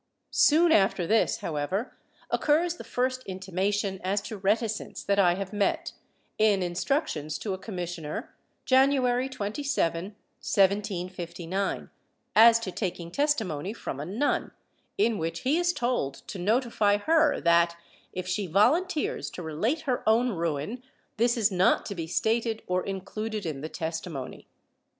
[0.01, 1.93] ^ Soon after this, however,
[2.31, 5.93] occurs the first intimation as to reticence that I have met,
[6.39, 8.35] in instructions to a commissioner,
[8.65, 10.05] January 27,
[10.39, 11.91] 1759,
[12.35, 14.49] as to taking testimony from a nun,
[14.97, 17.77] in which he is toid to notify her that,
[18.11, 20.81] if she volunteers to relate her own ruin,
[21.17, 24.47] this is not to be stated or included in the testimony.